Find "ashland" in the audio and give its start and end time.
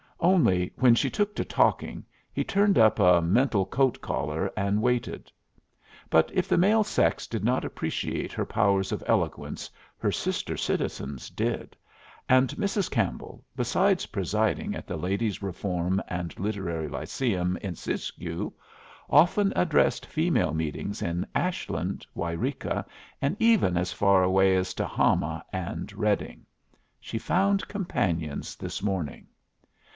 21.35-22.05